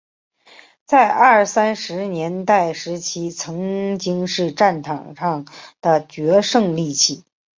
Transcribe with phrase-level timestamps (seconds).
[0.87, 5.45] 在二三十年代时期曾经是战场上
[5.79, 7.23] 的决胜利器。